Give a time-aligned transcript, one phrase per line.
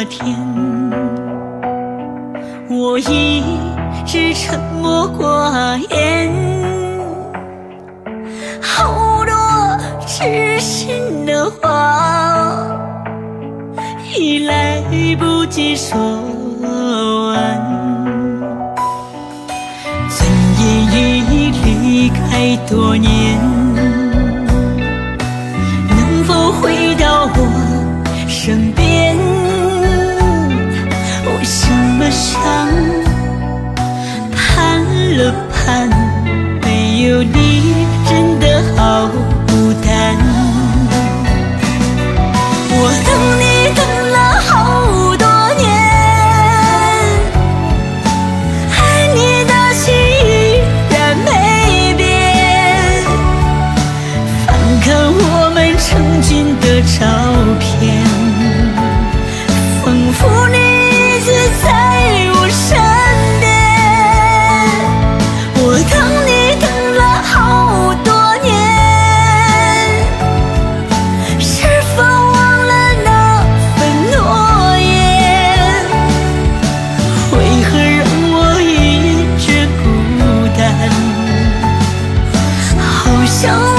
[0.00, 0.24] 那天，
[2.70, 3.42] 我一
[4.06, 6.32] 直沉默寡言，
[8.62, 9.34] 好多
[10.06, 12.54] 痴心的话
[14.16, 14.80] 已来
[15.18, 15.98] 不及说
[17.32, 17.34] 完，
[20.08, 20.30] 尊
[20.60, 23.17] 严已离开多年。
[31.98, 32.38] 了想，
[34.34, 34.82] 盼
[35.16, 35.20] 了
[35.52, 35.88] 盼，
[36.62, 38.44] 没有你真的
[38.76, 39.08] 好
[39.46, 39.50] 孤
[39.84, 39.86] 单。
[42.70, 43.08] 我等
[43.40, 43.42] 你
[43.74, 43.80] 等
[44.12, 44.50] 了好
[45.16, 45.24] 多
[45.56, 45.66] 年，
[48.76, 48.78] 爱
[49.14, 49.84] 你的心
[50.24, 50.28] 依
[50.90, 51.28] 然没
[51.96, 52.00] 变。
[54.46, 54.46] 翻
[54.80, 55.86] 看我们曾
[56.22, 56.28] 经
[56.60, 56.96] 的照
[57.58, 58.07] 片，
[83.28, 83.77] 想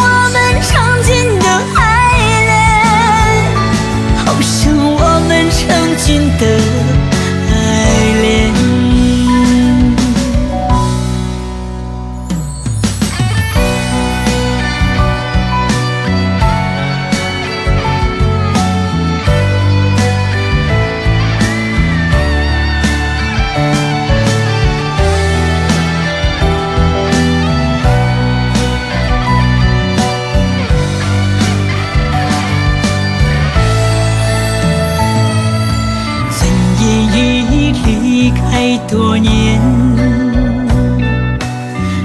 [38.88, 39.60] 多年，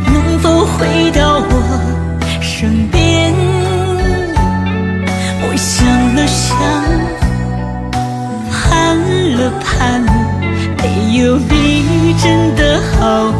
[0.06, 1.52] 能否回到我
[2.40, 3.34] 身边？
[5.42, 6.56] 我想了想，
[8.50, 8.96] 盼
[9.36, 10.02] 了盼，
[10.78, 10.82] 没
[11.18, 13.32] 有你真的好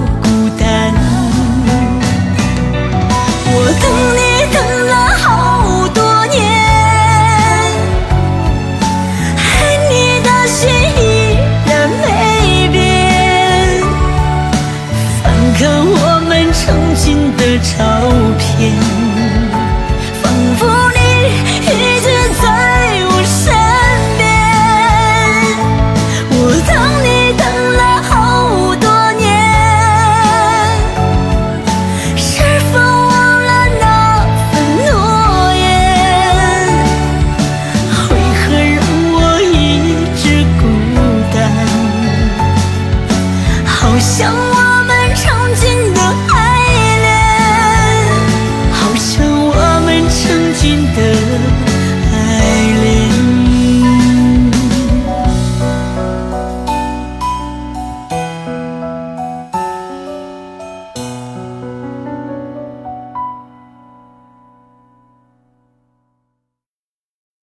[16.94, 17.74] 们曾经的照
[18.38, 18.72] 片，
[20.22, 20.24] 仿
[20.56, 20.64] 佛
[20.96, 21.93] 你